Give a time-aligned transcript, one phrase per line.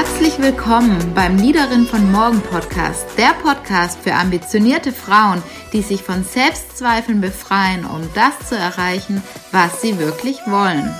[0.00, 5.42] Herzlich willkommen beim Liederin von Morgen Podcast, der Podcast für ambitionierte Frauen,
[5.74, 10.90] die sich von Selbstzweifeln befreien, um das zu erreichen, was sie wirklich wollen.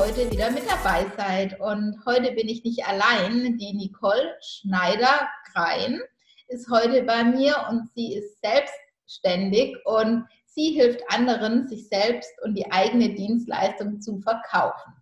[0.00, 1.60] Heute wieder mit dabei seid.
[1.60, 3.58] Und heute bin ich nicht allein.
[3.58, 6.00] Die Nicole Schneider-Grein
[6.48, 12.54] ist heute bei mir und sie ist selbstständig und sie hilft anderen, sich selbst und
[12.54, 14.94] die eigene Dienstleistung zu verkaufen.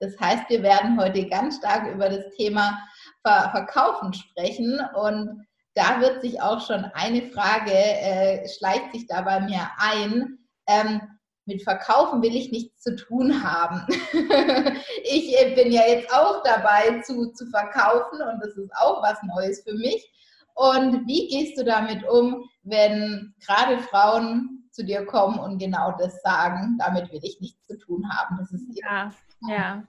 [0.00, 2.78] Das heißt, wir werden heute ganz stark über das Thema
[3.26, 9.20] Ver Verkaufen sprechen und da wird sich auch schon eine Frage, äh, schleicht sich da
[9.20, 10.38] bei mir ein.
[10.66, 11.02] Ähm,
[11.46, 13.86] mit Verkaufen will ich nichts zu tun haben.
[15.04, 19.22] ich äh, bin ja jetzt auch dabei zu, zu verkaufen und das ist auch was
[19.22, 20.12] Neues für mich.
[20.54, 26.20] Und wie gehst du damit um, wenn gerade Frauen zu dir kommen und genau das
[26.22, 28.36] sagen, damit will ich nichts zu tun haben?
[28.38, 29.10] Das ist ja,
[29.48, 29.84] ja.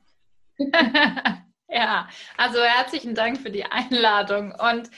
[1.69, 4.89] ja, also herzlichen Dank für die Einladung und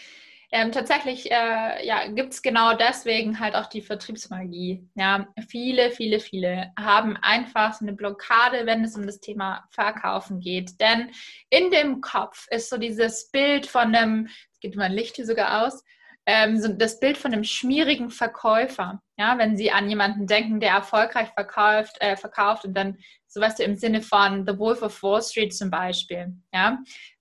[0.52, 4.88] ähm, tatsächlich äh, ja, gibt es genau deswegen halt auch die Vertriebsmagie.
[4.96, 10.40] Ja, viele, viele, viele haben einfach so eine Blockade, wenn es um das Thema Verkaufen
[10.40, 10.80] geht.
[10.82, 11.12] Denn
[11.50, 15.66] in dem Kopf ist so dieses Bild von einem, es geht mein Licht hier sogar
[15.66, 15.84] aus,
[16.26, 19.02] ähm, so das Bild von einem schmierigen Verkäufer.
[19.18, 22.98] Ja, wenn Sie an jemanden denken, der erfolgreich verkauft, äh, verkauft und dann
[23.28, 26.34] so weißt du im Sinne von The Wolf of Wall Street zum Beispiel.
[26.52, 26.80] Ja,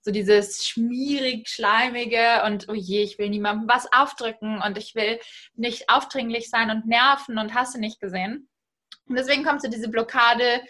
[0.09, 5.20] so dieses schmierig, schleimige und oh je, ich will niemandem was aufdrücken und ich will
[5.55, 8.48] nicht aufdringlich sein und nerven und hast du nicht gesehen.
[9.06, 10.62] Und deswegen kommt so diese Blockade,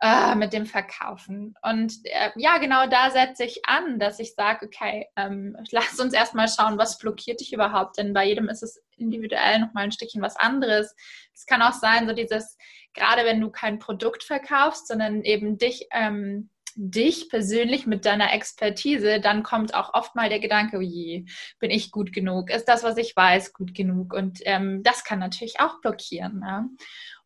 [0.00, 1.54] äh, mit dem Verkaufen.
[1.60, 6.14] Und äh, ja, genau da setze ich an, dass ich sage, okay, ähm, lass uns
[6.14, 10.22] erstmal schauen, was blockiert dich überhaupt, denn bei jedem ist es individuell nochmal ein Stückchen
[10.22, 10.94] was anderes.
[11.34, 12.56] Es kann auch sein, so dieses,
[12.94, 16.48] gerade wenn du kein Produkt verkaufst, sondern eben dich, ähm,
[16.80, 21.24] dich persönlich mit deiner Expertise, dann kommt auch oft mal der Gedanke, oh je,
[21.58, 22.50] bin ich gut genug?
[22.50, 24.14] Ist das, was ich weiß, gut genug?
[24.14, 26.40] Und ähm, das kann natürlich auch blockieren.
[26.46, 26.66] Ja?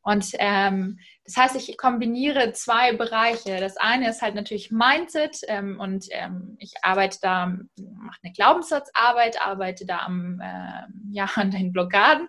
[0.00, 3.60] Und ähm, das heißt, ich kombiniere zwei Bereiche.
[3.60, 9.40] Das eine ist halt natürlich Mindset ähm, und ähm, ich arbeite da, mache eine Glaubenssatzarbeit,
[9.40, 12.26] arbeite da am, äh, ja, an deinen Blockaden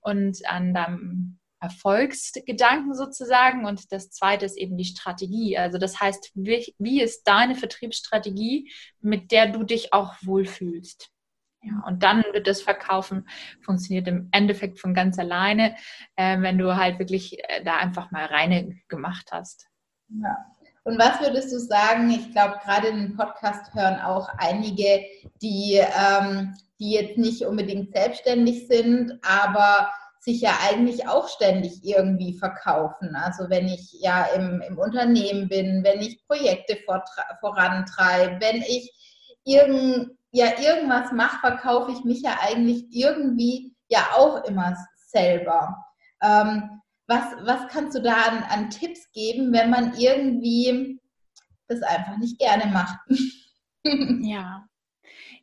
[0.00, 3.66] und an deinem Erfolgsgedanken sozusagen.
[3.66, 5.58] Und das zweite ist eben die Strategie.
[5.58, 8.70] Also das heißt, wie, wie ist deine Vertriebsstrategie,
[9.00, 11.10] mit der du dich auch wohlfühlst?
[11.62, 13.26] Ja, und dann wird das Verkaufen
[13.62, 15.74] funktioniert im Endeffekt von ganz alleine,
[16.16, 19.66] äh, wenn du halt wirklich äh, da einfach mal reine gemacht hast.
[20.08, 20.36] Ja.
[20.82, 22.10] Und was würdest du sagen?
[22.10, 25.06] Ich glaube, gerade den Podcast hören auch einige,
[25.40, 29.90] die, ähm, die jetzt nicht unbedingt selbstständig sind, aber
[30.24, 33.14] sich ja eigentlich auch ständig irgendwie verkaufen.
[33.14, 36.78] Also wenn ich ja im, im Unternehmen bin, wenn ich Projekte
[37.40, 38.90] vorantreibe, wenn ich
[39.44, 44.74] irgend ja irgendwas mache, verkaufe ich mich ja eigentlich irgendwie ja auch immer
[45.08, 45.76] selber.
[46.22, 50.98] Ähm, was, was kannst du da an, an Tipps geben, wenn man irgendwie
[51.68, 52.98] das einfach nicht gerne macht?
[54.22, 54.64] ja.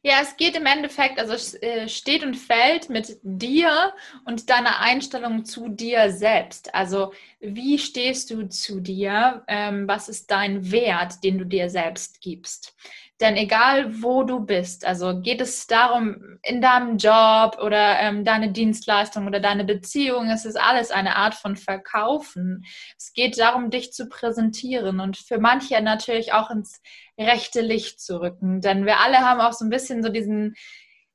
[0.03, 3.93] Ja, es geht im Endeffekt, also es äh, steht und fällt mit dir
[4.25, 6.73] und deiner Einstellung zu dir selbst.
[6.73, 9.43] Also wie stehst du zu dir?
[9.47, 12.75] Ähm, was ist dein Wert, den du dir selbst gibst?
[13.21, 18.51] Denn egal wo du bist, also geht es darum, in deinem Job oder ähm, deine
[18.51, 22.65] Dienstleistung oder deine Beziehung, es ist alles eine Art von Verkaufen.
[22.97, 26.81] Es geht darum, dich zu präsentieren und für manche natürlich auch ins
[27.15, 28.59] rechte Licht zu rücken.
[28.59, 30.55] Denn wir alle haben auch so ein bisschen so diesen,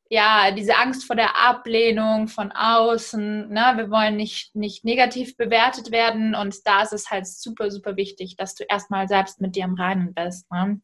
[0.08, 3.48] ja, diese Angst vor der Ablehnung von außen.
[3.48, 3.72] Ne?
[3.74, 8.36] Wir wollen nicht, nicht negativ bewertet werden und da ist es halt super, super wichtig,
[8.36, 10.48] dass du erstmal selbst mit dir im Reinen bist.
[10.52, 10.80] Ne?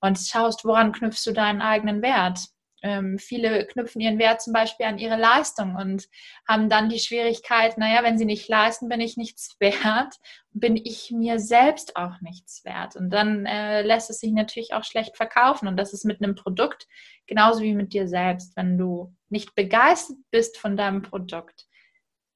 [0.00, 2.40] Und schaust, woran knüpfst du deinen eigenen Wert.
[2.82, 6.08] Ähm, viele knüpfen ihren Wert zum Beispiel an ihre Leistung und
[6.48, 10.14] haben dann die Schwierigkeit, naja, wenn sie nicht leisten, bin ich nichts wert,
[10.52, 12.96] bin ich mir selbst auch nichts wert.
[12.96, 15.68] Und dann äh, lässt es sich natürlich auch schlecht verkaufen.
[15.68, 16.86] Und das ist mit einem Produkt
[17.26, 18.56] genauso wie mit dir selbst.
[18.56, 21.66] Wenn du nicht begeistert bist von deinem Produkt,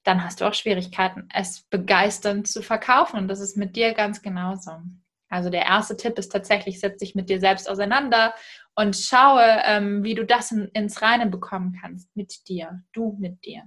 [0.05, 3.19] dann hast du auch Schwierigkeiten, es begeisternd zu verkaufen.
[3.19, 4.72] Und das ist mit dir ganz genauso.
[5.34, 8.34] Also der erste Tipp ist tatsächlich, setz dich mit dir selbst auseinander
[8.76, 13.44] und schaue, ähm, wie du das in, ins Reine bekommen kannst mit dir, du mit
[13.44, 13.62] dir.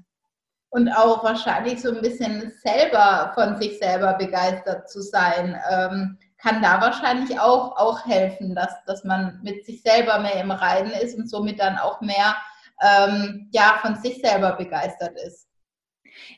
[0.70, 5.60] Und auch wahrscheinlich so ein bisschen selber von sich selber begeistert zu sein.
[5.70, 10.52] Ähm, kann da wahrscheinlich auch, auch helfen, dass, dass man mit sich selber mehr im
[10.52, 12.38] Reinen ist und somit dann auch mehr
[12.82, 15.47] ähm, ja, von sich selber begeistert ist.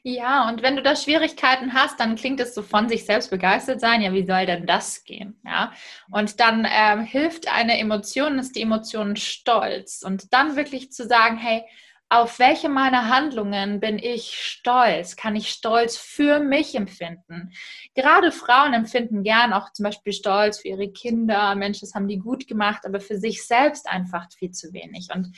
[0.03, 3.81] Ja, und wenn du da Schwierigkeiten hast, dann klingt es so von sich selbst begeistert
[3.81, 4.01] sein.
[4.01, 5.39] Ja, wie soll denn das gehen?
[5.45, 5.71] Ja,
[6.11, 10.03] und dann ähm, hilft eine Emotion, ist die Emotion Stolz.
[10.03, 11.63] Und dann wirklich zu sagen, hey,
[12.11, 15.15] auf welche meiner Handlungen bin ich stolz?
[15.15, 17.51] Kann ich Stolz für mich empfinden?
[17.93, 21.53] Gerade Frauen empfinden gern auch zum Beispiel Stolz für ihre Kinder.
[21.53, 25.09] Mensch, das haben die gut gemacht, aber für sich selbst einfach viel zu wenig.
[25.13, 25.31] Und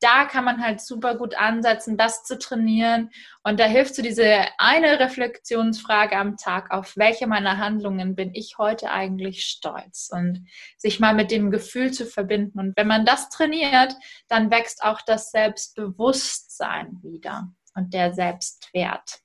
[0.00, 3.10] da kann man halt super gut ansetzen, das zu trainieren.
[3.42, 8.58] Und da hilft so diese eine Reflexionsfrage am Tag, auf welche meiner Handlungen bin ich
[8.58, 10.10] heute eigentlich stolz?
[10.12, 10.46] Und
[10.76, 12.58] sich mal mit dem Gefühl zu verbinden.
[12.58, 13.94] Und wenn man das trainiert,
[14.28, 19.20] dann wächst auch das Selbstbewusstsein wieder und der Selbstwert.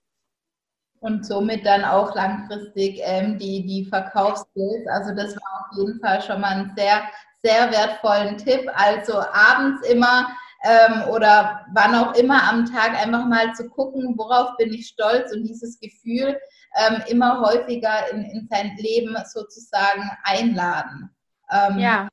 [0.99, 4.87] Und somit dann auch langfristig ähm, die, die Verkaufsskills.
[4.87, 7.03] Also das war auf jeden Fall schon mal ein sehr,
[7.43, 8.71] sehr wertvollen Tipp.
[8.73, 10.29] Also abends immer
[10.63, 15.33] ähm, oder wann auch immer am Tag einfach mal zu gucken, worauf bin ich stolz
[15.33, 16.39] und dieses Gefühl
[16.75, 21.09] ähm, immer häufiger in, in sein Leben sozusagen einladen.
[21.51, 22.07] Ähm, ja.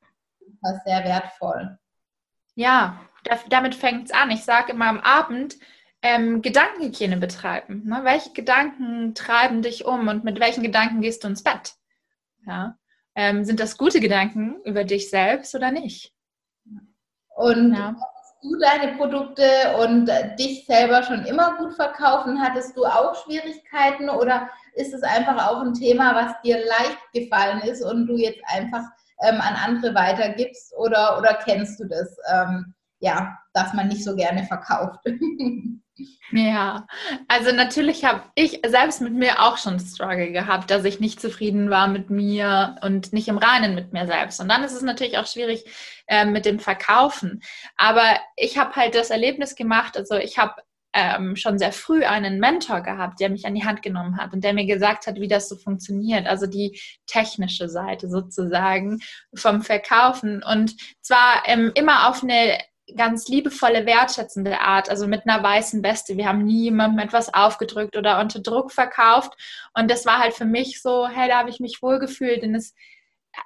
[0.61, 1.77] Das ist sehr wertvoll.
[2.55, 2.99] Ja,
[3.49, 4.29] damit fängt es an.
[4.29, 5.57] Ich sage immer am Abend,
[6.01, 7.83] ähm, Gedankenhygiene betreiben.
[7.85, 8.01] Ne?
[8.03, 11.75] Welche Gedanken treiben dich um und mit welchen Gedanken gehst du ins Bett?
[12.45, 12.77] Ja?
[13.15, 16.13] Ähm, sind das gute Gedanken über dich selbst oder nicht?
[17.35, 17.95] Und ja
[18.41, 19.43] du deine Produkte
[19.81, 20.09] und
[20.39, 22.41] dich selber schon immer gut verkaufen?
[22.41, 27.61] Hattest du auch Schwierigkeiten oder ist es einfach auch ein Thema, was dir leicht gefallen
[27.61, 28.83] ist und du jetzt einfach
[29.21, 34.15] ähm, an andere weitergibst oder, oder kennst du das, ähm, ja, dass man nicht so
[34.15, 34.99] gerne verkauft?
[36.31, 36.87] Ja,
[37.27, 41.69] also natürlich habe ich selbst mit mir auch schon Struggle gehabt, dass ich nicht zufrieden
[41.69, 44.39] war mit mir und nicht im Reinen mit mir selbst.
[44.39, 45.65] Und dann ist es natürlich auch schwierig
[46.07, 47.41] äh, mit dem Verkaufen.
[47.75, 48.03] Aber
[48.37, 50.61] ich habe halt das Erlebnis gemacht, also ich habe
[50.93, 54.43] ähm, schon sehr früh einen Mentor gehabt, der mich an die Hand genommen hat und
[54.43, 58.99] der mir gesagt hat, wie das so funktioniert, also die technische Seite sozusagen
[59.33, 60.43] vom Verkaufen.
[60.43, 62.57] Und zwar ähm, immer auf eine
[62.95, 66.17] ganz liebevolle, wertschätzende Art, also mit einer weißen Weste.
[66.17, 69.33] Wir haben niemandem etwas aufgedrückt oder unter Druck verkauft.
[69.73, 72.43] Und das war halt für mich so, hey, da habe ich mich wohlgefühlt.
[72.43, 72.73] Denn es,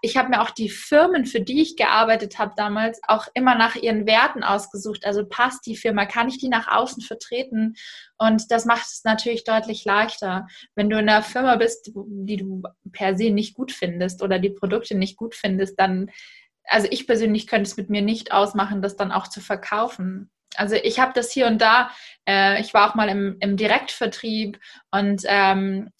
[0.01, 3.75] ich habe mir auch die Firmen, für die ich gearbeitet habe damals, auch immer nach
[3.75, 5.05] ihren Werten ausgesucht.
[5.05, 7.75] Also passt die Firma, kann ich die nach außen vertreten?
[8.17, 10.47] Und das macht es natürlich deutlich leichter.
[10.75, 14.49] Wenn du in einer Firma bist, die du per se nicht gut findest oder die
[14.49, 16.09] Produkte nicht gut findest, dann
[16.67, 20.29] also ich persönlich könnte es mit mir nicht ausmachen, das dann auch zu verkaufen.
[20.55, 21.91] Also ich habe das hier und da,
[22.27, 24.59] äh, ich war auch mal im, im Direktvertrieb
[24.91, 25.91] und ähm,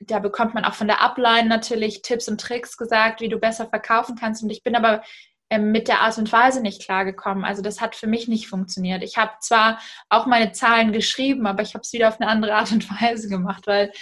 [0.00, 3.68] da bekommt man auch von der Upline natürlich Tipps und Tricks gesagt, wie du besser
[3.68, 4.42] verkaufen kannst.
[4.42, 5.02] Und ich bin aber
[5.50, 7.44] ähm, mit der Art und Weise nicht klargekommen.
[7.44, 9.02] Also das hat für mich nicht funktioniert.
[9.02, 9.78] Ich habe zwar
[10.08, 13.28] auch meine Zahlen geschrieben, aber ich habe es wieder auf eine andere Art und Weise
[13.28, 13.92] gemacht, weil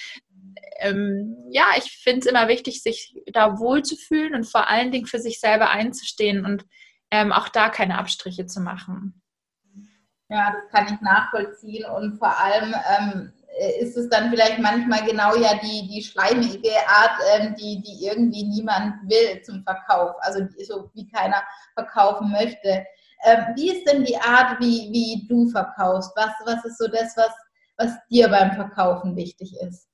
[0.81, 5.19] ähm, ja, ich finde es immer wichtig, sich da wohlzufühlen und vor allen Dingen für
[5.19, 6.65] sich selber einzustehen und
[7.11, 9.21] ähm, auch da keine Abstriche zu machen.
[10.29, 13.33] Ja, das kann ich nachvollziehen und vor allem ähm,
[13.81, 18.45] ist es dann vielleicht manchmal genau ja die, die schleimige Art, ähm, die, die irgendwie
[18.45, 21.43] niemand will zum Verkauf, also so wie keiner
[21.75, 22.87] verkaufen möchte.
[23.25, 26.13] Ähm, wie ist denn die Art, wie, wie du verkaufst?
[26.17, 27.33] Was, was ist so das, was,
[27.77, 29.90] was dir beim Verkaufen wichtig ist?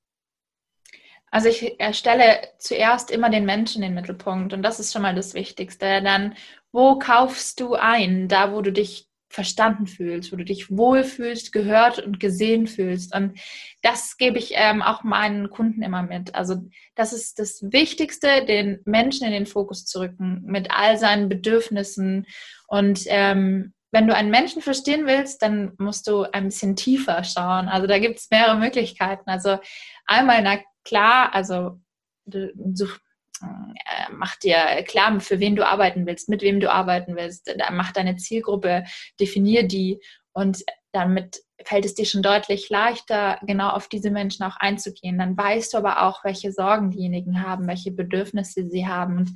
[1.30, 5.14] Also ich stelle zuerst immer den Menschen in den Mittelpunkt und das ist schon mal
[5.14, 6.02] das Wichtigste.
[6.02, 6.35] Dann,
[6.73, 8.28] wo kaufst du ein?
[8.28, 13.14] Da, wo du dich verstanden fühlst, wo du dich wohlfühlst, gehört und gesehen fühlst.
[13.14, 13.38] Und
[13.83, 16.35] das gebe ich ähm, auch meinen Kunden immer mit.
[16.35, 16.56] Also
[16.95, 22.26] das ist das Wichtigste, den Menschen in den Fokus zu rücken mit all seinen Bedürfnissen.
[22.66, 27.68] Und ähm, wenn du einen Menschen verstehen willst, dann musst du ein bisschen tiefer schauen.
[27.68, 29.28] Also da gibt es mehrere Möglichkeiten.
[29.28, 29.59] Also
[30.06, 30.42] einmal,
[30.87, 31.81] klar, also
[32.26, 32.99] such,
[33.43, 37.93] äh, mach dir klar, für wen du arbeiten willst, mit wem du arbeiten willst, mach
[37.93, 38.85] deine Zielgruppe,
[39.21, 40.00] definier die
[40.33, 40.62] und
[40.93, 45.19] damit fällt es dir schon deutlich leichter, genau auf diese Menschen auch einzugehen.
[45.19, 49.19] Dann weißt du aber auch, welche Sorgen diejenigen haben, welche Bedürfnisse sie haben.
[49.19, 49.31] Und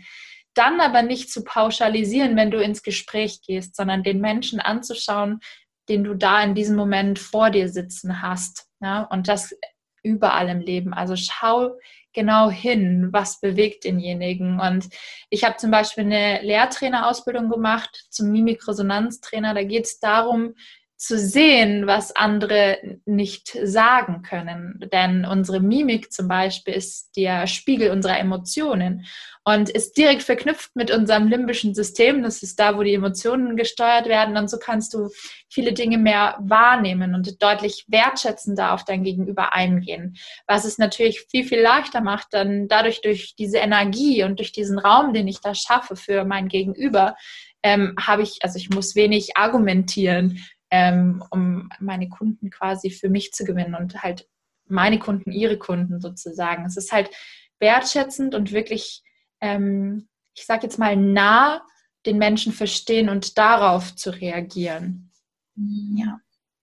[0.54, 5.40] dann aber nicht zu pauschalisieren, wenn du ins Gespräch gehst, sondern den Menschen anzuschauen,
[5.88, 8.66] den du da in diesem Moment vor dir sitzen hast.
[8.80, 9.02] Ja?
[9.04, 9.54] Und das
[10.02, 10.92] überall im Leben.
[10.92, 11.71] Also schau
[12.12, 14.61] genau hin, was bewegt denjenigen.
[14.61, 14.88] Und
[15.28, 19.54] ich habe zum Beispiel eine Lehrtrainerausbildung gemacht zum Mimikresonanztrainer.
[19.54, 20.54] Da geht es darum,
[21.00, 24.87] zu sehen, was andere nicht sagen können.
[24.92, 29.07] Denn unsere Mimik zum Beispiel ist der Spiegel unserer Emotionen
[29.44, 32.23] und ist direkt verknüpft mit unserem limbischen System.
[32.23, 34.37] Das ist da, wo die Emotionen gesteuert werden.
[34.37, 35.09] Und so kannst du
[35.49, 40.16] viele Dinge mehr wahrnehmen und deutlich wertschätzender auf dein Gegenüber eingehen.
[40.47, 44.78] Was es natürlich viel, viel leichter macht, dann dadurch durch diese Energie und durch diesen
[44.78, 47.16] Raum, den ich da schaffe für mein Gegenüber,
[47.62, 53.32] ähm, habe ich, also ich muss wenig argumentieren, ähm, um meine Kunden quasi für mich
[53.32, 54.26] zu gewinnen und halt
[54.66, 56.64] meine Kunden, ihre Kunden sozusagen.
[56.64, 57.11] Es ist halt
[57.59, 59.02] wertschätzend und wirklich,
[59.40, 61.62] ähm, ich sage jetzt mal, nah
[62.06, 65.11] den Menschen verstehen und darauf zu reagieren.
[65.54, 65.97] Mhm.
[65.97, 66.20] Ja.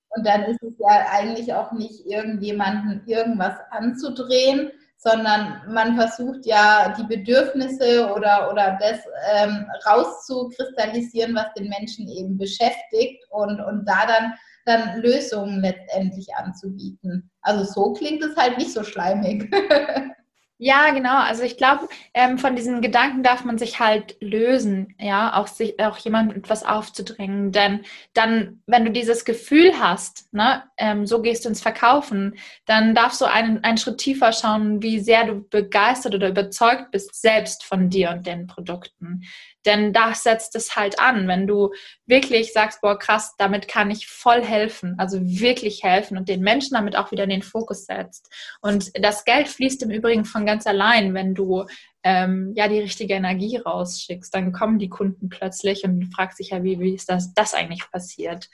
[0.10, 6.96] Und dann ist es ja eigentlich auch nicht irgendjemanden irgendwas anzudrehen, sondern man versucht ja
[6.98, 9.00] die Bedürfnisse oder, oder das
[9.32, 14.34] ähm, rauszukristallisieren, was den Menschen eben beschäftigt und, und da dann,
[14.66, 17.30] dann Lösungen letztendlich anzubieten.
[17.42, 19.54] Also so klingt es halt nicht so schleimig.
[20.60, 21.20] Ja, genau.
[21.20, 25.80] Also ich glaube, ähm, von diesen Gedanken darf man sich halt lösen, ja, auch sich,
[25.80, 27.52] auch jemandem etwas aufzudrängen.
[27.52, 27.82] Denn
[28.16, 33.22] dann, wenn du dieses Gefühl hast, ne, ähm, so gehst du ins Verkaufen, dann darfst
[33.22, 37.92] du einen, einen Schritt tiefer schauen, wie sehr du begeistert oder überzeugt bist selbst von
[37.92, 39.22] dir und den Produkten.
[39.68, 41.74] Denn da setzt es halt an, wenn du
[42.06, 46.74] wirklich sagst, boah, krass, damit kann ich voll helfen, also wirklich helfen und den Menschen
[46.76, 48.32] damit auch wieder in den Fokus setzt.
[48.62, 51.66] Und das Geld fließt im Übrigen von ganz allein, wenn du
[52.08, 56.64] ähm, ja die richtige Energie rausschickst, dann kommen die Kunden plötzlich und fragst dich ja,
[56.64, 58.50] wie, wie ist das, das eigentlich passiert?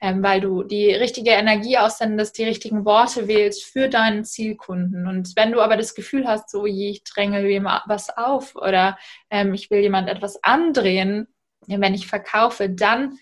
[0.00, 5.06] Ähm, weil du die richtige Energie aussendest, die richtigen Worte wählst für deinen Zielkunden.
[5.06, 8.96] Und wenn du aber das Gefühl hast, so, ich dränge wem was auf oder
[9.28, 11.26] ähm, ich will jemand etwas andrehen,
[11.66, 13.18] wenn ich verkaufe, dann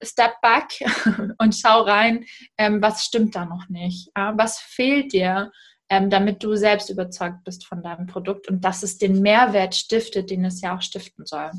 [0.00, 0.68] step back
[1.38, 2.26] und schau rein,
[2.58, 4.08] ähm, was stimmt da noch nicht?
[4.14, 5.50] Was fehlt dir?
[5.90, 10.30] Ähm, damit du selbst überzeugt bist von deinem Produkt und dass es den Mehrwert stiftet,
[10.30, 11.50] den es ja auch stiften soll.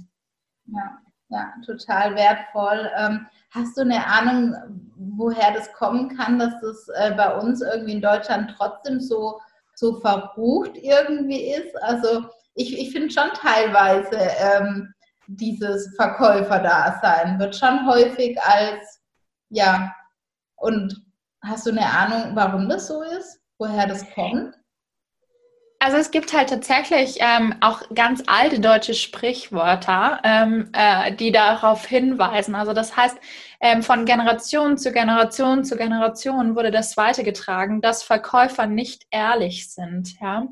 [0.66, 0.98] Ja,
[1.28, 2.90] ja total wertvoll.
[2.98, 4.56] Ähm, hast du eine Ahnung,
[4.96, 9.40] woher das kommen kann, dass das äh, bei uns irgendwie in Deutschland trotzdem so,
[9.76, 11.76] so verrucht irgendwie ist?
[11.84, 14.94] Also ich, ich finde schon teilweise ähm,
[15.28, 19.02] dieses Verkäuferdasein wird schon häufig als,
[19.50, 19.94] ja,
[20.56, 20.96] und
[21.44, 23.41] hast du eine Ahnung, warum das so ist?
[23.62, 24.56] Woher das kommt?
[25.80, 31.86] Also es gibt halt tatsächlich ähm, auch ganz alte deutsche Sprichwörter, ähm, äh, die darauf
[31.86, 32.54] hinweisen.
[32.54, 33.18] Also das heißt,
[33.62, 40.20] ähm, von Generation zu Generation zu Generation wurde das weitergetragen, dass Verkäufer nicht ehrlich sind.
[40.20, 40.48] Ja?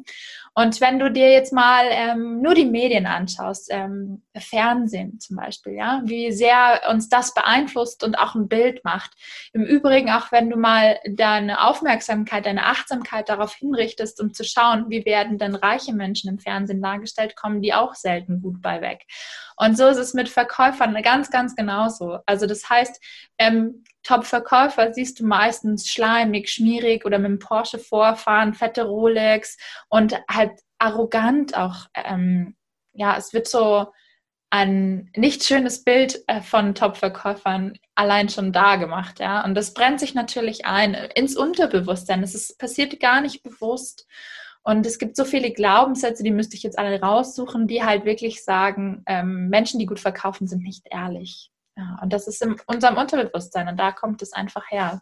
[0.53, 5.73] Und wenn du dir jetzt mal ähm, nur die Medien anschaust, ähm, Fernsehen zum Beispiel,
[5.73, 9.11] ja, wie sehr uns das beeinflusst und auch ein Bild macht.
[9.53, 14.85] Im Übrigen auch, wenn du mal deine Aufmerksamkeit, deine Achtsamkeit darauf hinrichtest, um zu schauen,
[14.89, 19.05] wie werden denn reiche Menschen im Fernsehen dargestellt, kommen die auch selten gut bei weg.
[19.55, 22.19] Und so ist es mit Verkäufern ganz, ganz genauso.
[22.25, 22.98] Also das heißt,
[23.37, 29.57] ähm, Top-Verkäufer siehst du meistens schleimig, schmierig oder mit dem Porsche vorfahren, fette Rolex
[29.89, 31.87] und halt arrogant auch.
[31.93, 32.55] Ähm,
[32.93, 33.87] ja, es wird so
[34.49, 39.43] ein nicht schönes Bild äh, von Top-Verkäufern allein schon da gemacht, ja.
[39.45, 42.23] Und das brennt sich natürlich ein ins Unterbewusstsein.
[42.23, 44.07] Es passiert gar nicht bewusst.
[44.63, 48.43] Und es gibt so viele Glaubenssätze, die müsste ich jetzt alle raussuchen, die halt wirklich
[48.43, 51.51] sagen, ähm, Menschen, die gut verkaufen, sind nicht ehrlich.
[51.79, 55.01] Ja, und das ist in unserem Unterbewusstsein und da kommt es einfach her.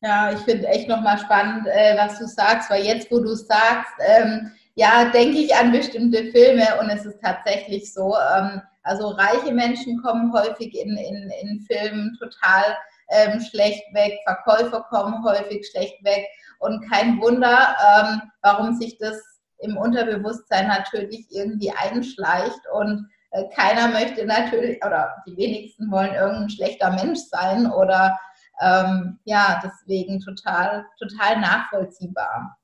[0.00, 3.92] Ja, ich finde echt nochmal spannend, äh, was du sagst, weil jetzt, wo du sagst,
[3.98, 8.14] ähm, ja, denke ich an bestimmte Filme und es ist tatsächlich so.
[8.34, 12.64] Ähm, also reiche Menschen kommen häufig in, in, in Filmen total
[13.10, 16.24] ähm, schlecht weg, Verkäufer kommen häufig schlecht weg
[16.60, 19.20] und kein Wunder, ähm, warum sich das
[19.58, 23.06] im Unterbewusstsein natürlich irgendwie einschleicht und
[23.54, 28.18] keiner möchte natürlich, oder die wenigsten wollen irgendein schlechter Mensch sein oder
[28.60, 32.56] ähm, ja, deswegen total, total nachvollziehbar.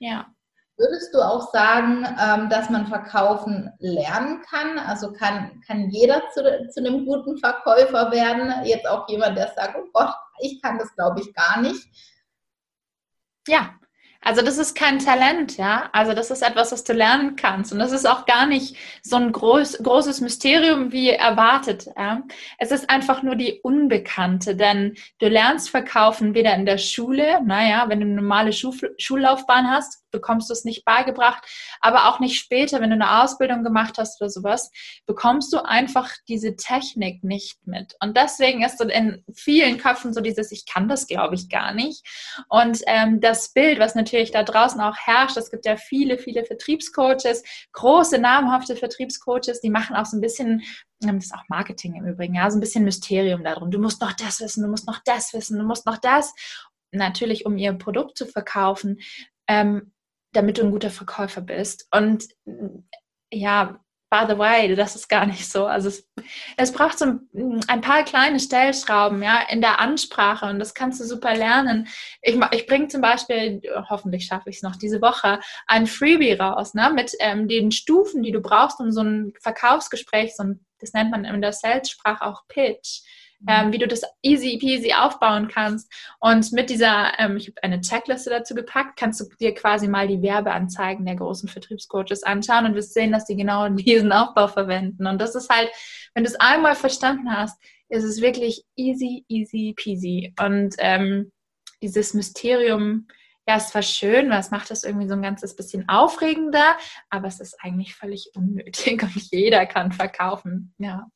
[0.00, 0.26] Ja.
[0.78, 4.78] Würdest du auch sagen, ähm, dass man verkaufen lernen kann?
[4.78, 8.52] Also kann, kann jeder zu, zu einem guten Verkäufer werden?
[8.64, 11.88] Jetzt auch jemand, der sagt, oh Gott, ich kann das glaube ich gar nicht.
[13.48, 13.70] Ja,
[14.26, 15.88] Also das ist kein Talent, ja.
[15.92, 17.72] Also das ist etwas, was du lernen kannst.
[17.72, 21.86] Und das ist auch gar nicht so ein groß, großes Mysterium wie erwartet.
[21.96, 22.22] Ja?
[22.58, 27.84] Es ist einfach nur die Unbekannte, denn du lernst verkaufen weder in der Schule, naja,
[27.86, 31.44] wenn du eine normale Schullaufbahn hast, bekommst du es nicht beigebracht,
[31.80, 34.70] aber auch nicht später, wenn du eine Ausbildung gemacht hast oder sowas,
[35.06, 37.94] bekommst du einfach diese Technik nicht mit.
[38.00, 42.02] Und deswegen ist in vielen Köpfen so dieses, ich kann das, glaube ich, gar nicht.
[42.48, 46.44] Und ähm, das Bild, was natürlich da draußen auch herrscht, es gibt ja viele, viele
[46.44, 47.42] Vertriebscoaches,
[47.72, 50.62] große, namhafte Vertriebscoaches, die machen auch so ein bisschen
[51.04, 53.70] ähm, das ist auch Marketing im Übrigen, ja, so ein bisschen Mysterium darum.
[53.70, 56.34] Du musst noch das wissen, du musst noch das wissen, du musst noch das.
[56.90, 59.00] Natürlich, um ihr Produkt zu verkaufen.
[59.46, 59.92] Ähm,
[60.36, 61.88] damit du ein guter Verkäufer bist.
[61.90, 62.28] Und
[63.32, 65.66] ja, by the way, das ist gar nicht so.
[65.66, 66.08] Also es,
[66.56, 71.04] es braucht so ein, paar kleine Stellschrauben ja, in der Ansprache und das kannst du
[71.04, 71.88] super lernen.
[72.22, 73.60] Ich, ich bringe zum Beispiel,
[73.90, 78.22] hoffentlich schaffe ich es noch diese Woche, ein Freebie raus ne, mit ähm, den Stufen,
[78.22, 82.24] die du brauchst, um so ein Verkaufsgespräch, so ein, das nennt man in der Sales-Sprache
[82.24, 83.00] auch Pitch,
[83.48, 85.92] ähm, wie du das easy peasy aufbauen kannst.
[86.20, 90.08] Und mit dieser, ähm, ich habe eine Checkliste dazu gepackt, kannst du dir quasi mal
[90.08, 95.06] die Werbeanzeigen der großen Vertriebscoaches anschauen und wirst sehen, dass die genau diesen Aufbau verwenden.
[95.06, 95.70] Und das ist halt,
[96.14, 100.34] wenn du es einmal verstanden hast, ist es wirklich easy, easy peasy.
[100.40, 101.30] Und ähm,
[101.82, 103.06] dieses Mysterium,
[103.46, 106.76] ja, es war schön, weil es macht das irgendwie so ein ganzes bisschen aufregender,
[107.10, 110.74] aber es ist eigentlich völlig unnötig und jeder kann verkaufen.
[110.78, 111.06] Ja.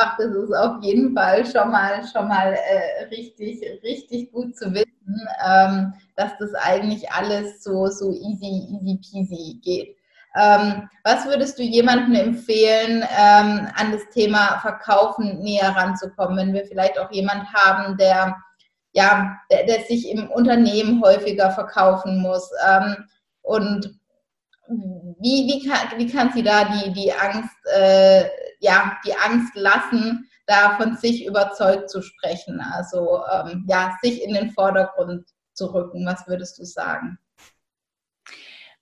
[0.00, 4.72] Ach, das ist auf jeden Fall schon mal, schon mal äh, richtig, richtig gut zu
[4.72, 9.96] wissen, ähm, dass das eigentlich alles so, so easy, easy peasy geht.
[10.36, 16.64] Ähm, was würdest du jemandem empfehlen, ähm, an das Thema Verkaufen näher ranzukommen, wenn wir
[16.66, 18.36] vielleicht auch jemand haben, der,
[18.92, 22.48] ja, der, der sich im Unternehmen häufiger verkaufen muss?
[22.68, 23.04] Ähm,
[23.42, 23.98] und
[24.68, 28.26] wie, wie, kann, wie kann sie da die, die Angst äh,
[28.60, 32.60] ja, die Angst lassen, da von sich überzeugt zu sprechen.
[32.60, 36.06] Also ähm, ja, sich in den Vordergrund zu rücken.
[36.06, 37.18] Was würdest du sagen?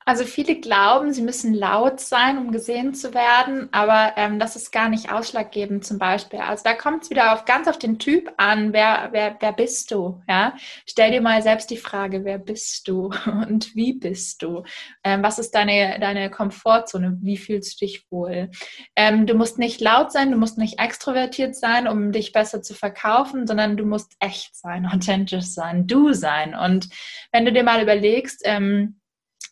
[0.09, 4.71] Also viele glauben, sie müssen laut sein, um gesehen zu werden, aber ähm, das ist
[4.71, 6.39] gar nicht ausschlaggebend zum Beispiel.
[6.39, 9.91] Also da kommt es wieder auf ganz auf den Typ an, wer, wer, wer bist
[9.91, 10.23] du?
[10.29, 10.55] Ja?
[10.87, 14.63] Stell dir mal selbst die Frage, wer bist du und wie bist du?
[15.03, 17.19] Ähm, was ist deine, deine Komfortzone?
[17.23, 18.53] Wie fühlst du dich wohl?
[18.95, 22.75] Ähm, du musst nicht laut sein, du musst nicht extrovertiert sein, um dich besser zu
[22.75, 26.55] verkaufen, sondern du musst echt sein, authentisch sein, du sein.
[26.55, 26.91] Und
[27.33, 29.01] wenn du dir mal überlegst, ähm,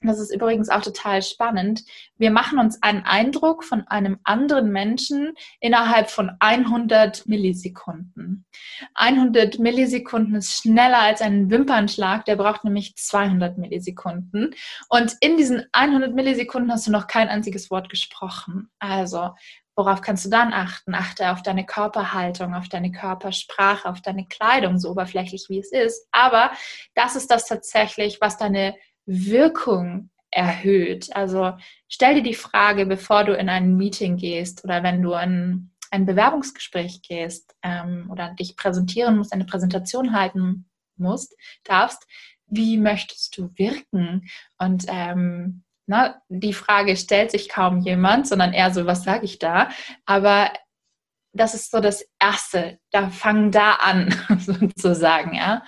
[0.08, 1.82] das ist übrigens auch total spannend.
[2.16, 8.46] Wir machen uns einen Eindruck von einem anderen Menschen innerhalb von 100 Millisekunden.
[8.94, 14.54] 100 Millisekunden ist schneller als ein Wimpernschlag, der braucht nämlich 200 Millisekunden.
[14.88, 18.70] Und in diesen 100 Millisekunden hast du noch kein einziges Wort gesprochen.
[18.78, 19.30] Also,
[19.76, 20.94] worauf kannst du dann achten?
[20.94, 26.06] Achte auf deine Körperhaltung, auf deine Körpersprache, auf deine Kleidung, so oberflächlich wie es ist.
[26.12, 26.52] Aber
[26.94, 28.74] das ist das tatsächlich, was deine
[29.06, 31.14] Wirkung erhöht.
[31.14, 31.52] Also
[31.88, 36.06] stell dir die Frage, bevor du in ein Meeting gehst oder wenn du in ein
[36.06, 42.04] Bewerbungsgespräch gehst ähm, oder dich präsentieren musst, eine Präsentation halten musst, darfst,
[42.46, 44.28] wie möchtest du wirken?
[44.58, 49.38] Und ähm, na, die Frage stellt sich kaum jemand, sondern eher so, was sage ich
[49.38, 49.68] da?
[50.04, 50.50] Aber
[51.32, 52.78] das ist so das Erste.
[52.90, 55.62] Da fangen da an, sozusagen, ja.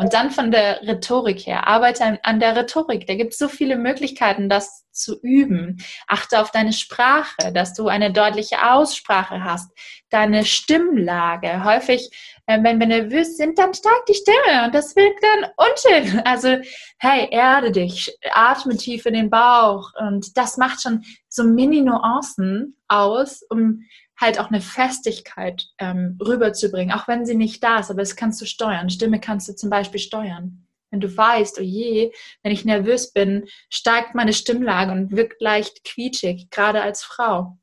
[0.00, 3.06] Und dann von der Rhetorik her, arbeite an der Rhetorik.
[3.06, 5.76] Da gibt es so viele Möglichkeiten, das zu üben.
[6.06, 9.70] Achte auf deine Sprache, dass du eine deutliche Aussprache hast,
[10.08, 11.64] deine Stimmlage.
[11.64, 12.10] Häufig,
[12.46, 16.22] äh, wenn wir nervös sind, dann steigt die Stimme und das wirkt dann unschön.
[16.24, 16.56] Also,
[16.96, 23.42] hey, erde dich, atme tief in den Bauch und das macht schon so Mini-Nuancen aus,
[23.50, 23.82] um
[24.20, 28.40] halt auch eine Festigkeit ähm, rüberzubringen, auch wenn sie nicht da ist, aber das kannst
[28.40, 28.90] du steuern.
[28.90, 30.66] Stimme kannst du zum Beispiel steuern.
[30.90, 35.84] Wenn du weißt, oh je, wenn ich nervös bin, steigt meine Stimmlage und wirkt leicht
[35.84, 37.58] quietschig, gerade als Frau.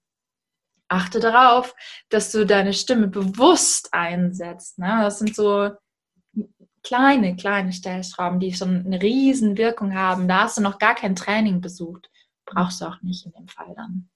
[0.87, 1.75] Achte darauf,
[2.09, 4.79] dass du deine Stimme bewusst einsetzt.
[4.79, 4.99] Ne?
[5.01, 5.71] Das sind so
[6.83, 10.29] kleine, kleine Stellschrauben, die schon eine riesen Wirkung haben.
[10.29, 12.09] Da hast du noch gar kein Training besucht.
[12.45, 14.09] Brauchst du auch nicht in dem Fall dann.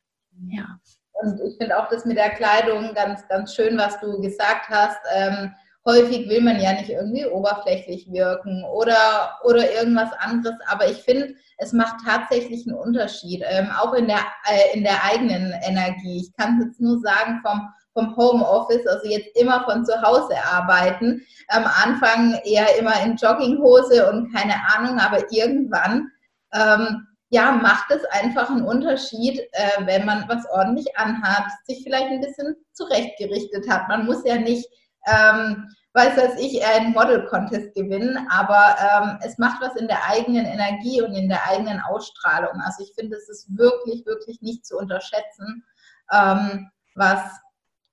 [0.48, 0.80] Ja.
[1.22, 5.00] Und ich finde auch das mit der Kleidung ganz, ganz schön, was du gesagt hast.
[5.14, 5.54] Ähm,
[5.86, 11.34] häufig will man ja nicht irgendwie oberflächlich wirken oder, oder irgendwas anderes, aber ich finde,
[11.58, 16.18] es macht tatsächlich einen Unterschied, ähm, auch in der, äh, in der eigenen Energie.
[16.18, 20.36] Ich kann es jetzt nur sagen vom, vom Homeoffice, also jetzt immer von zu Hause
[20.52, 21.22] arbeiten.
[21.50, 26.10] Am Anfang eher immer in Jogginghose und keine Ahnung, aber irgendwann
[26.54, 32.08] ähm, ja, macht es einfach einen Unterschied, äh, wenn man was ordentlich anhat, sich vielleicht
[32.08, 33.88] ein bisschen zurechtgerichtet hat.
[33.88, 34.68] Man muss ja nicht,
[35.08, 40.46] ähm, weiß was ich, einen Model-Contest gewinnen, aber ähm, es macht was in der eigenen
[40.46, 42.60] Energie und in der eigenen Ausstrahlung.
[42.66, 45.64] Also ich finde, es ist wirklich, wirklich nicht zu unterschätzen,
[46.12, 47.22] ähm, was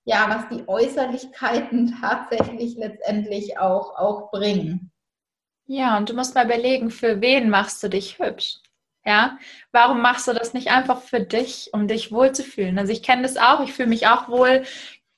[0.05, 4.91] ja, was die Äußerlichkeiten tatsächlich letztendlich auch, auch bringen.
[5.67, 8.57] Ja, und du musst mal überlegen, für wen machst du dich hübsch?
[9.09, 9.39] Ja,
[9.73, 12.79] warum machst du das nicht einfach für dich, um dich wohlzufühlen?
[12.79, 14.65] Also ich kenne das auch, ich fühle mich auch wohl,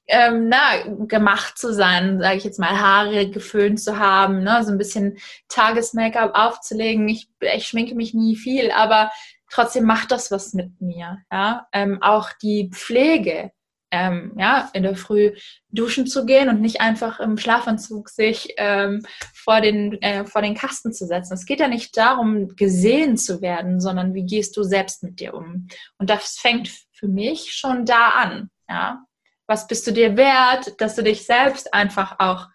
[0.07, 4.63] ähm, na, gemacht zu sein, sage ich jetzt mal, Haare geföhnt zu haben, ne?
[4.63, 7.09] so ein bisschen Tages-Make-up aufzulegen.
[7.09, 9.11] Ich, ich schminke mich nie viel, aber
[9.51, 11.19] trotzdem macht das was mit mir.
[11.33, 11.67] Ja?
[11.73, 13.51] Ähm, auch die Pflege,
[13.91, 15.33] ähm, ja, in der Früh
[15.69, 20.55] duschen zu gehen und nicht einfach im Schlafanzug sich ähm, vor, den, äh, vor den
[20.55, 21.35] Kasten zu setzen.
[21.35, 25.35] Es geht ja nicht darum, gesehen zu werden, sondern wie gehst du selbst mit dir
[25.35, 25.69] um?
[25.99, 28.51] Und das fängt für mich schon da an.
[28.69, 29.05] Ja?
[29.47, 32.47] Was bist du dir wert, dass du dich selbst einfach auch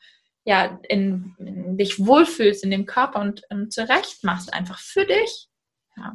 [0.45, 5.49] ja, in, in dich wohlfühlst in dem Körper und ähm, zurecht machst, einfach für dich.
[5.97, 6.13] Ja.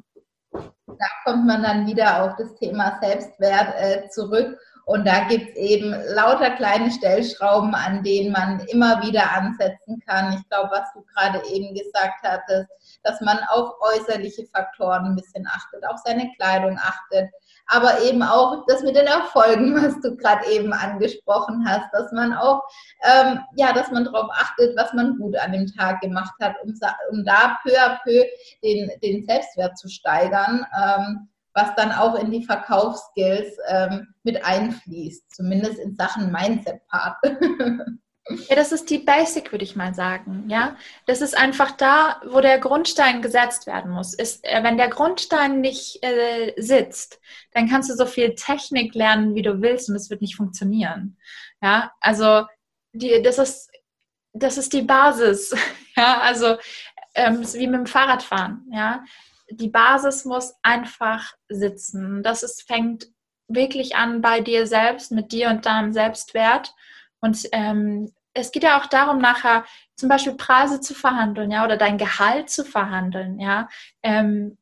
[0.52, 4.58] Da kommt man dann wieder auf das Thema Selbstwert äh, zurück
[4.90, 10.32] und da gibt es eben lauter kleine Stellschrauben, an denen man immer wieder ansetzen kann.
[10.32, 12.68] Ich glaube, was du gerade eben gesagt hattest,
[13.04, 17.30] dass man auf äußerliche Faktoren ein bisschen achtet, auf seine Kleidung achtet,
[17.68, 22.34] aber eben auch das mit den Erfolgen, was du gerade eben angesprochen hast, dass man
[22.34, 22.60] auch,
[23.04, 26.74] ähm, ja, dass man darauf achtet, was man gut an dem Tag gemacht hat, um,
[27.12, 28.24] um da peu à peu
[28.64, 30.66] den, den Selbstwert zu steigern.
[30.76, 31.28] Ähm,
[31.60, 37.16] was dann auch in die Verkaufsskills ähm, mit einfließt, zumindest in Sachen Mindset-Part.
[38.48, 40.44] Ja, das ist die Basic, würde ich mal sagen.
[40.48, 44.14] Ja, das ist einfach da, wo der Grundstein gesetzt werden muss.
[44.14, 47.18] Ist, äh, wenn der Grundstein nicht äh, sitzt,
[47.52, 51.16] dann kannst du so viel Technik lernen, wie du willst, und es wird nicht funktionieren.
[51.60, 52.46] Ja, also
[52.92, 53.70] die, das ist
[54.32, 55.54] das ist die Basis.
[55.96, 56.56] Ja, also
[57.14, 58.64] ähm, wie mit dem Fahrradfahren.
[58.72, 59.04] Ja,
[59.50, 62.22] die Basis muss einfach sitzen.
[62.22, 63.08] Das ist, fängt
[63.48, 66.74] wirklich an bei dir selbst, mit dir und deinem Selbstwert.
[67.20, 69.64] Und ähm, es geht ja auch darum, nachher
[69.96, 73.68] zum Beispiel Preise zu verhandeln, ja, oder dein Gehalt zu verhandeln, ja.
[74.02, 74.56] Ähm,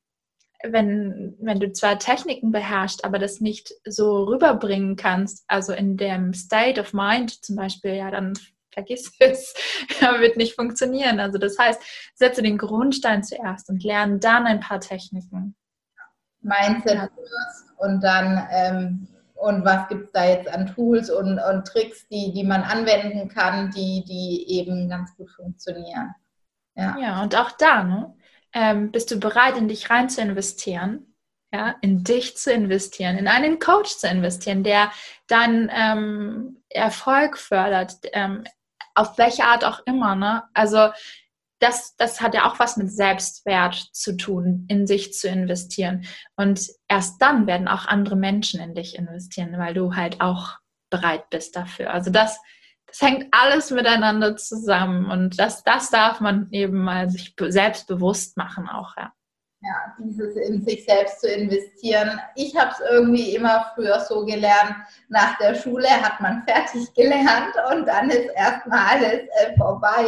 [0.65, 6.35] wenn, wenn du zwar Techniken beherrschst, aber das nicht so rüberbringen kannst, also in dem
[6.35, 8.33] State of Mind zum Beispiel, ja, dann
[8.79, 9.55] vergiss es,
[10.19, 11.21] wird nicht funktionieren.
[11.21, 11.81] Also das heißt,
[12.15, 15.57] setze den Grundstein zuerst und lerne dann ein paar Techniken.
[16.41, 17.11] Mindset
[17.79, 22.33] und dann ähm, und was gibt es da jetzt an Tools und, und Tricks, die,
[22.33, 26.13] die man anwenden kann, die, die eben ganz gut funktionieren.
[26.75, 28.15] Ja, ja und auch da, ne?
[28.53, 31.15] Ähm, bist du bereit, in dich rein zu investieren?
[31.53, 34.91] Ja, in dich zu investieren, in einen Coach zu investieren, der
[35.29, 38.45] deinen ähm, Erfolg fördert, ähm,
[38.99, 40.15] auf welche Art auch immer.
[40.15, 40.45] Ne?
[40.55, 40.91] Also
[41.61, 46.05] das, das hat ja auch was mit Selbstwert zu tun, in sich zu investieren.
[46.37, 50.59] Und erst dann werden auch andere Menschen in dich investieren, weil du halt auch
[50.91, 51.93] bereit bist dafür.
[51.93, 52.39] Also das,
[52.87, 58.37] das hängt alles miteinander zusammen und das, das darf man eben mal sich selbst bewusst
[58.37, 59.13] machen auch, ja.
[59.61, 62.21] Ja, dieses in sich selbst zu investieren.
[62.37, 64.77] Ich habe es irgendwie immer früher so gelernt,
[65.09, 70.07] nach der Schule hat man fertig gelernt und dann ist erstmal alles äh, vorbei.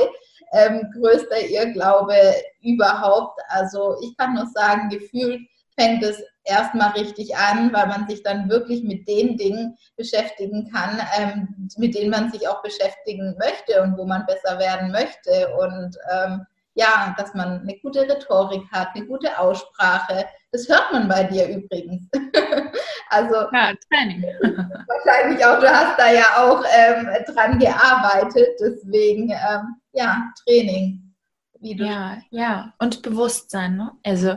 [0.53, 2.15] Ähm, größter Irrglaube
[2.63, 3.41] überhaupt.
[3.49, 5.41] Also ich kann nur sagen, gefühlt
[5.77, 11.01] fängt es erstmal richtig an, weil man sich dann wirklich mit den Dingen beschäftigen kann,
[11.19, 15.49] ähm, mit denen man sich auch beschäftigen möchte und wo man besser werden möchte.
[15.59, 20.27] Und ähm, ja, dass man eine gute Rhetorik hat, eine gute Aussprache.
[20.53, 22.09] Das hört man bei dir übrigens.
[23.11, 24.23] also ja, Training.
[24.43, 31.15] wahrscheinlich auch, du hast da ja auch ähm, dran gearbeitet, deswegen ähm, ja, Training.
[31.61, 33.77] ja, ja, und Bewusstsein.
[33.77, 33.93] Ne?
[34.05, 34.37] Also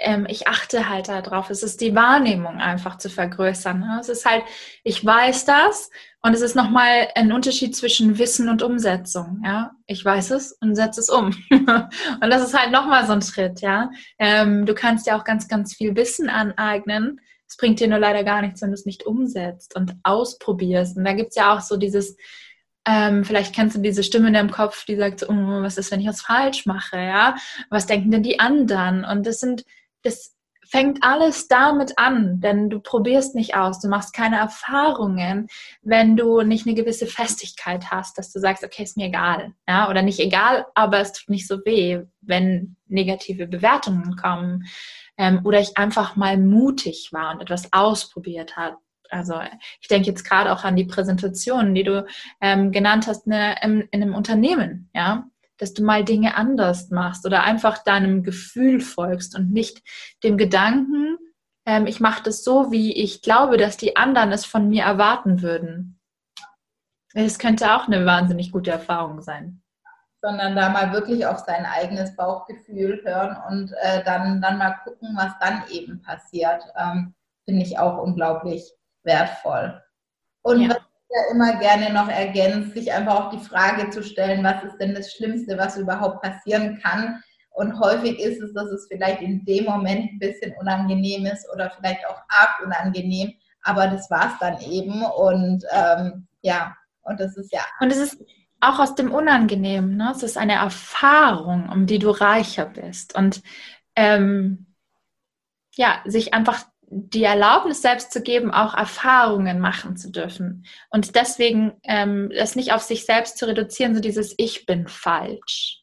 [0.00, 1.50] ähm, ich achte halt darauf.
[1.50, 3.80] Es ist die Wahrnehmung einfach zu vergrößern.
[3.80, 3.98] Ne?
[4.00, 4.44] Es ist halt,
[4.84, 5.90] ich weiß das
[6.22, 9.40] und es ist nochmal ein Unterschied zwischen Wissen und Umsetzung.
[9.44, 11.26] Ja, ich weiß es und setze es um.
[11.50, 13.60] und das ist halt nochmal so ein Schritt.
[13.60, 17.20] Ja, ähm, du kannst ja auch ganz, ganz viel Wissen aneignen.
[17.46, 20.96] Es bringt dir nur leider gar nichts, wenn du es nicht umsetzt und ausprobierst.
[20.96, 22.16] Und da gibt es ja auch so dieses,
[22.84, 26.00] ähm, vielleicht kennst du diese Stimme in deinem Kopf, die sagt, oh, was ist, wenn
[26.00, 27.36] ich was falsch mache, ja?
[27.70, 29.04] Was denken denn die anderen?
[29.04, 29.64] Und das sind,
[30.02, 30.34] das
[30.68, 35.48] fängt alles damit an, denn du probierst nicht aus, du machst keine Erfahrungen,
[35.82, 39.88] wenn du nicht eine gewisse Festigkeit hast, dass du sagst, okay, ist mir egal, ja,
[39.88, 44.66] oder nicht egal, aber es tut nicht so weh, wenn negative Bewertungen kommen
[45.16, 48.76] ähm, oder ich einfach mal mutig war und etwas ausprobiert habe.
[49.10, 49.40] Also
[49.80, 52.06] ich denke jetzt gerade auch an die Präsentationen, die du
[52.42, 55.24] ähm, genannt hast ne, in, in einem Unternehmen, ja
[55.58, 59.82] dass du mal Dinge anders machst oder einfach deinem Gefühl folgst und nicht
[60.22, 61.18] dem Gedanken,
[61.68, 65.42] ähm, ich mache das so, wie ich glaube, dass die anderen es von mir erwarten
[65.42, 66.00] würden.
[67.12, 69.62] Es könnte auch eine wahnsinnig gute Erfahrung sein.
[70.22, 75.10] Sondern da mal wirklich auf sein eigenes Bauchgefühl hören und äh, dann, dann mal gucken,
[75.14, 76.64] was dann eben passiert.
[76.76, 78.72] Ähm, Finde ich auch unglaublich
[79.04, 79.82] wertvoll.
[80.42, 80.70] Und ja.
[80.70, 84.76] was ja immer gerne noch ergänzt, sich einfach auch die Frage zu stellen, was ist
[84.78, 87.22] denn das Schlimmste, was überhaupt passieren kann.
[87.50, 91.70] Und häufig ist es, dass es vielleicht in dem Moment ein bisschen unangenehm ist oder
[91.70, 95.02] vielleicht auch arg unangenehm, aber das war es dann eben.
[95.02, 97.62] Und ähm, ja, und das ist ja.
[97.80, 98.22] Und es ist
[98.60, 100.12] auch aus dem Unangenehmen, ne?
[100.14, 103.14] Es ist eine Erfahrung, um die du reicher bist.
[103.14, 103.42] Und
[103.96, 104.66] ähm,
[105.74, 110.64] ja, sich einfach die Erlaubnis selbst zu geben, auch Erfahrungen machen zu dürfen.
[110.90, 115.82] Und deswegen ähm, das nicht auf sich selbst zu reduzieren, so dieses Ich bin falsch.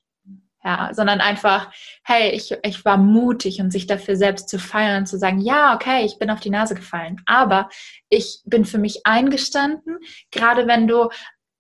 [0.64, 1.72] Ja, sondern einfach,
[2.04, 5.76] hey, ich, ich war mutig und sich dafür selbst zu feiern und zu sagen, ja,
[5.76, 7.70] okay, ich bin auf die Nase gefallen, aber
[8.10, 10.00] ich bin für mich eingestanden,
[10.32, 11.10] gerade wenn du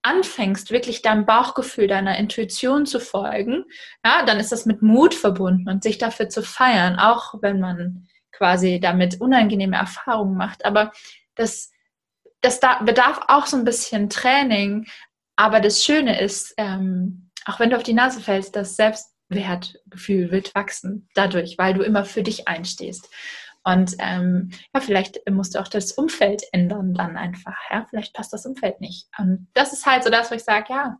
[0.01, 3.65] anfängst, wirklich deinem Bauchgefühl, deiner Intuition zu folgen,
[4.03, 8.07] ja, dann ist das mit Mut verbunden und sich dafür zu feiern, auch wenn man
[8.35, 10.65] quasi damit unangenehme Erfahrungen macht.
[10.65, 10.91] Aber
[11.35, 11.71] das,
[12.41, 14.85] das da bedarf auch so ein bisschen Training.
[15.35, 20.53] Aber das Schöne ist, ähm, auch wenn du auf die Nase fällst, das Selbstwertgefühl wird
[20.55, 23.09] wachsen dadurch, weil du immer für dich einstehst.
[23.63, 27.57] Und ähm, ja, vielleicht musst du auch das Umfeld ändern dann einfach.
[27.71, 29.07] Ja, vielleicht passt das Umfeld nicht.
[29.17, 30.97] Und das ist halt so das, wo ich sage, ja,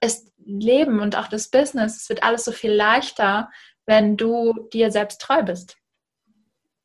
[0.00, 3.50] das Leben und auch das Business, es wird alles so viel leichter,
[3.84, 5.76] wenn du dir selbst treu bist.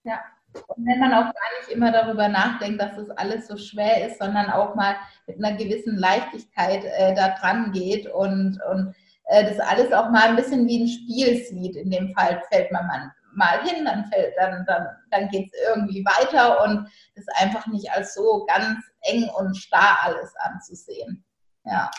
[0.04, 0.20] Ja.
[0.68, 4.20] Und wenn man auch gar nicht immer darüber nachdenkt, dass das alles so schwer ist,
[4.20, 8.94] sondern auch mal mit einer gewissen Leichtigkeit äh, da dran geht und, und
[9.26, 11.78] äh, das alles auch mal ein bisschen wie ein Spiel sieht.
[11.78, 15.60] In dem Fall fällt man mal, mal hin, dann fällt, dann, dann, dann geht es
[15.70, 21.24] irgendwie weiter und das einfach nicht als so ganz eng und starr alles anzusehen.
[21.64, 21.90] Ja.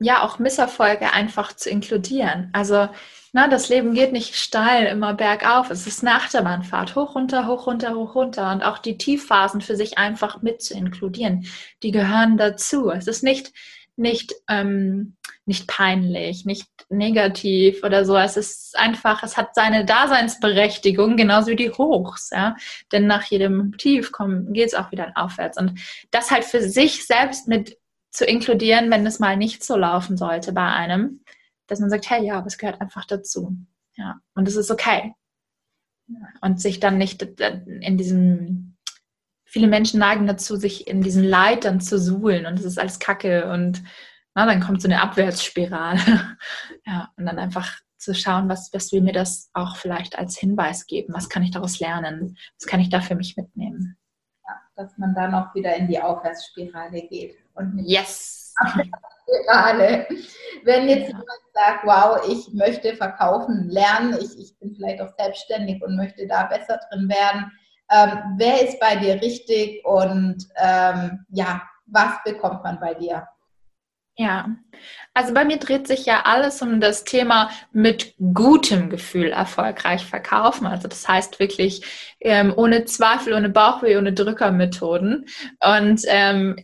[0.00, 2.50] Ja, auch Misserfolge einfach zu inkludieren.
[2.52, 2.88] Also
[3.32, 5.70] na, das Leben geht nicht steil immer bergauf.
[5.70, 6.96] Es ist eine Achterbahnfahrt.
[6.96, 8.50] Hoch, runter, hoch, runter, hoch, runter.
[8.52, 11.46] Und auch die Tiefphasen für sich einfach mit zu inkludieren.
[11.82, 12.90] Die gehören dazu.
[12.90, 13.52] Es ist nicht,
[13.96, 18.16] nicht, ähm, nicht peinlich, nicht negativ oder so.
[18.16, 22.30] Es ist einfach, es hat seine Daseinsberechtigung, genauso wie die Hochs.
[22.32, 22.56] Ja?
[22.92, 24.10] Denn nach jedem Tief
[24.48, 25.58] geht es auch wieder aufwärts.
[25.58, 25.78] Und
[26.10, 27.76] das halt für sich selbst mit
[28.18, 31.20] zu inkludieren, wenn es mal nicht so laufen sollte bei einem
[31.68, 33.56] dass man sagt, hey, ja, es gehört einfach dazu.
[33.94, 35.14] Ja, und es ist okay.
[36.40, 38.76] Und sich dann nicht in diesem,
[39.44, 43.50] viele Menschen neigen dazu, sich in diesen Leitern zu suhlen und es ist alles Kacke
[43.52, 43.82] und
[44.34, 46.00] na, dann kommt so eine Abwärtsspirale.
[46.86, 50.86] ja, und dann einfach zu schauen, was, was will mir das auch vielleicht als Hinweis
[50.86, 51.12] geben?
[51.12, 52.38] Was kann ich daraus lernen?
[52.58, 53.98] Was kann ich da für mich mitnehmen?
[54.46, 57.36] Ja, dass man dann auch wieder in die Aufwärtsspirale geht.
[57.58, 58.54] Und yes!
[59.28, 60.06] Spirale.
[60.64, 65.82] Wenn jetzt jemand sagt, wow, ich möchte verkaufen, lernen, ich, ich bin vielleicht auch selbstständig
[65.82, 67.52] und möchte da besser drin werden,
[67.90, 73.26] ähm, wer ist bei dir richtig und ähm, ja, was bekommt man bei dir?
[74.20, 74.48] Ja,
[75.14, 80.66] also bei mir dreht sich ja alles um das Thema mit gutem Gefühl erfolgreich verkaufen.
[80.66, 85.26] Also das heißt wirklich ähm, ohne Zweifel, ohne Bauchweh, ohne Drückermethoden.
[85.60, 86.56] Und ähm,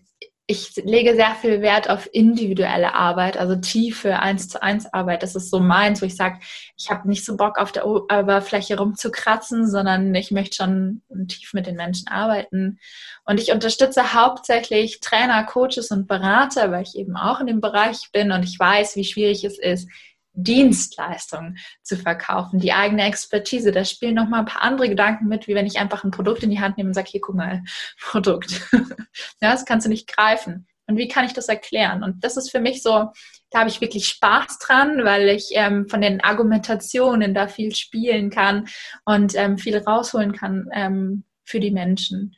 [0.47, 5.23] ich lege sehr viel Wert auf individuelle Arbeit, also tiefe eins zu eins Arbeit.
[5.23, 6.39] Das ist so meins, wo ich sage,
[6.77, 11.67] ich habe nicht so Bock auf der Oberfläche rumzukratzen, sondern ich möchte schon tief mit
[11.67, 12.79] den Menschen arbeiten.
[13.25, 18.11] Und ich unterstütze hauptsächlich Trainer, Coaches und Berater, weil ich eben auch in dem Bereich
[18.13, 19.89] bin und ich weiß, wie schwierig es ist,
[20.35, 23.73] Dienstleistungen zu verkaufen, die eigene Expertise.
[23.73, 26.43] Da spielen noch mal ein paar andere Gedanken mit, wie wenn ich einfach ein Produkt
[26.43, 27.63] in die Hand nehme und sage, hier, guck mal,
[28.01, 28.61] Produkt.
[28.73, 30.67] ja, das kannst du nicht greifen.
[30.87, 32.03] Und wie kann ich das erklären?
[32.03, 33.11] Und das ist für mich so,
[33.51, 38.29] da habe ich wirklich Spaß dran, weil ich ähm, von den Argumentationen da viel spielen
[38.29, 38.67] kann
[39.05, 42.35] und ähm, viel rausholen kann ähm, für die Menschen.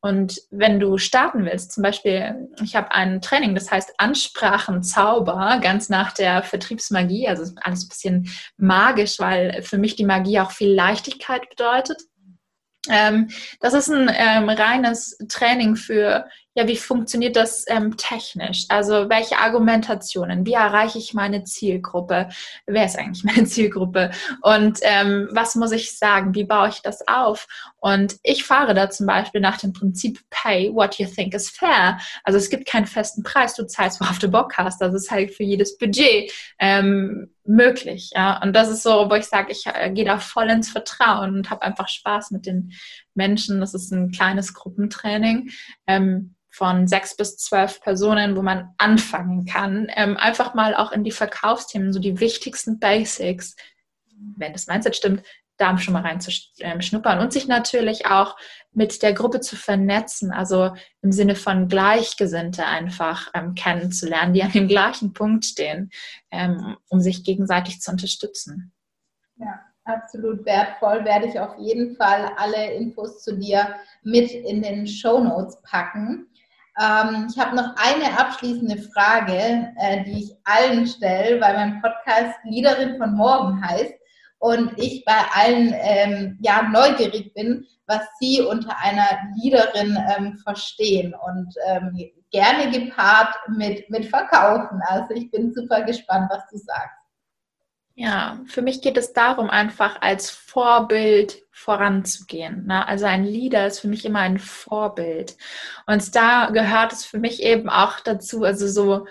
[0.00, 5.88] Und wenn du starten willst, zum Beispiel, ich habe ein Training, das heißt Ansprachenzauber, ganz
[5.88, 10.72] nach der Vertriebsmagie, also alles ein bisschen magisch, weil für mich die Magie auch viel
[10.72, 12.00] Leichtigkeit bedeutet.
[12.88, 13.28] Ähm,
[13.60, 18.64] das ist ein ähm, reines Training für ja, wie funktioniert das ähm, technisch?
[18.68, 20.44] Also welche Argumentationen?
[20.44, 22.30] Wie erreiche ich meine Zielgruppe?
[22.66, 24.10] Wer ist eigentlich meine Zielgruppe?
[24.42, 26.34] Und ähm, was muss ich sagen?
[26.34, 27.46] Wie baue ich das auf?
[27.78, 32.00] Und ich fahre da zum Beispiel nach dem Prinzip Pay what you think is fair.
[32.24, 34.80] Also es gibt keinen festen Preis, du zahlst, worauf du Bock hast.
[34.80, 38.10] Das ist halt für jedes Budget ähm, möglich.
[38.14, 38.40] Ja?
[38.42, 41.50] Und das ist so, wo ich sage, ich äh, gehe da voll ins Vertrauen und
[41.50, 42.72] habe einfach Spaß mit den
[43.14, 43.60] Menschen.
[43.60, 45.50] Das ist ein kleines Gruppentraining.
[45.86, 51.04] Ähm, von sechs bis zwölf Personen, wo man anfangen kann, ähm, einfach mal auch in
[51.04, 53.54] die Verkaufsthemen, so die wichtigsten Basics,
[54.36, 55.22] wenn das Mindset stimmt,
[55.58, 58.36] da schon mal reinzuschnuppern und sich natürlich auch
[58.72, 64.52] mit der Gruppe zu vernetzen, also im Sinne von Gleichgesinnte einfach ähm, kennenzulernen, die an
[64.52, 65.90] dem gleichen Punkt stehen,
[66.30, 68.72] ähm, um sich gegenseitig zu unterstützen.
[69.36, 71.04] Ja, absolut wertvoll.
[71.04, 76.28] Werde ich auf jeden Fall alle Infos zu dir mit in den Show Notes packen.
[76.80, 82.38] Ähm, ich habe noch eine abschließende Frage, äh, die ich allen stelle, weil mein Podcast
[82.44, 83.94] Liederin von morgen heißt
[84.38, 91.14] und ich bei allen ähm, ja, neugierig bin, was sie unter einer Leaderin ähm, verstehen
[91.14, 94.80] und ähm, gerne gepaart mit, mit Verkaufen.
[94.86, 96.98] Also ich bin super gespannt, was du sagst.
[97.94, 102.66] Ja, für mich geht es darum, einfach als Vorbild voranzugehen.
[102.66, 102.86] Ne?
[102.86, 105.36] Also ein Leader ist für mich immer ein Vorbild.
[105.84, 109.06] Und da gehört es für mich eben auch dazu, also so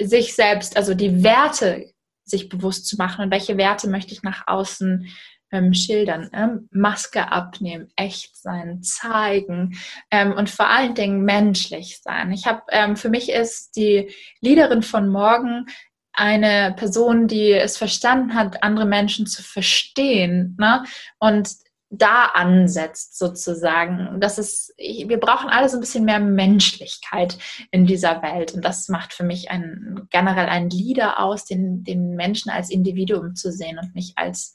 [0.00, 1.92] sich selbst, also die Werte
[2.30, 5.08] sich bewusst zu machen und welche Werte möchte ich nach außen
[5.52, 6.30] ähm, schildern.
[6.32, 9.76] Ähm, Maske abnehmen, echt sein, zeigen
[10.10, 12.32] ähm, und vor allen Dingen menschlich sein.
[12.32, 15.66] Ich habe, ähm, für mich ist die Leaderin von morgen
[16.12, 20.84] eine Person, die es verstanden hat, andere Menschen zu verstehen ne?
[21.18, 21.48] und
[21.90, 24.20] da ansetzt sozusagen.
[24.20, 27.36] Das ist, wir brauchen alle so ein bisschen mehr Menschlichkeit
[27.72, 32.14] in dieser Welt und das macht für mich ein, generell ein Leader aus, den, den
[32.14, 34.54] Menschen als Individuum zu sehen und nicht als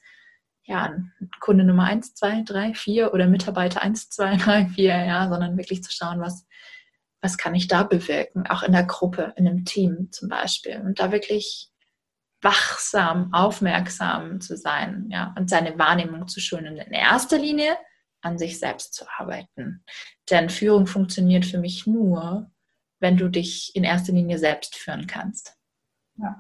[0.63, 0.95] ja,
[1.41, 5.83] Kunde Nummer 1, 2, 3, 4 oder Mitarbeiter 1, 2, 3, 4, ja, sondern wirklich
[5.83, 6.47] zu schauen, was,
[7.21, 10.81] was kann ich da bewirken, auch in der Gruppe, in einem Team zum Beispiel.
[10.83, 11.69] Und da wirklich
[12.45, 16.77] wachsam, aufmerksam zu sein, ja, und seine Wahrnehmung zu schulen.
[16.77, 17.75] In erster Linie
[18.21, 19.83] an sich selbst zu arbeiten.
[20.31, 22.49] Denn Führung funktioniert für mich nur,
[22.99, 25.57] wenn du dich in erster Linie selbst führen kannst.
[26.17, 26.35] Ja,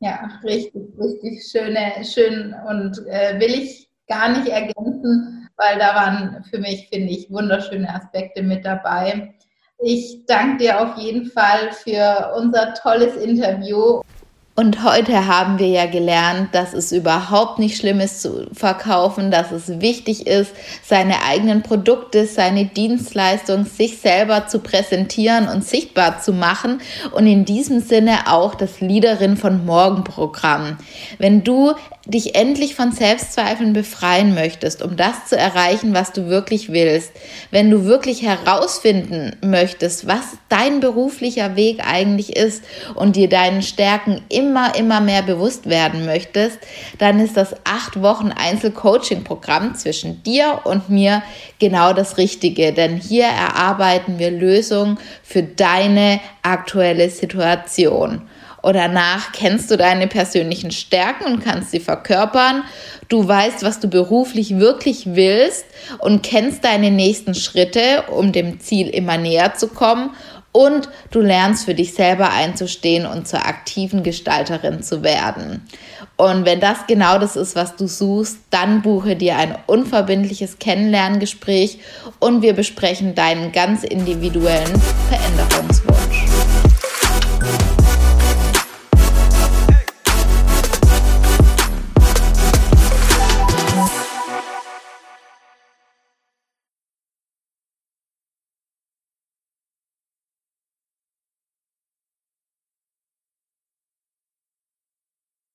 [0.00, 6.44] ja richtig, richtig schöne, schön und äh, will ich gar nicht ergänzen, weil da waren
[6.44, 9.34] für mich, finde ich, wunderschöne Aspekte mit dabei.
[9.78, 14.00] Ich danke dir auf jeden Fall für unser tolles Interview.
[14.58, 19.52] Und heute haben wir ja gelernt, dass es überhaupt nicht schlimm ist zu verkaufen, dass
[19.52, 20.50] es wichtig ist,
[20.82, 26.80] seine eigenen Produkte, seine Dienstleistung sich selber zu präsentieren und sichtbar zu machen
[27.12, 30.78] und in diesem Sinne auch das Leaderin von Morgen Programm.
[31.18, 31.74] Wenn du
[32.06, 37.10] dich endlich von Selbstzweifeln befreien möchtest, um das zu erreichen, was du wirklich willst,
[37.50, 42.62] wenn du wirklich herausfinden möchtest, was dein beruflicher Weg eigentlich ist
[42.94, 46.58] und dir deinen Stärken immer, immer mehr bewusst werden möchtest,
[46.98, 51.22] dann ist das acht Wochen Einzelcoaching-Programm zwischen dir und mir
[51.58, 52.72] genau das Richtige.
[52.72, 58.22] Denn hier erarbeiten wir Lösungen für deine aktuelle Situation
[58.66, 62.64] oder nach kennst du deine persönlichen Stärken und kannst sie verkörpern.
[63.08, 65.64] Du weißt, was du beruflich wirklich willst
[65.98, 70.10] und kennst deine nächsten Schritte, um dem Ziel immer näher zu kommen.
[70.50, 75.68] Und du lernst für dich selber einzustehen und zur aktiven Gestalterin zu werden.
[76.16, 81.78] Und wenn das genau das ist, was du suchst, dann buche dir ein unverbindliches Kennenlerngespräch
[82.18, 85.95] und wir besprechen deinen ganz individuellen Veränderungswunsch.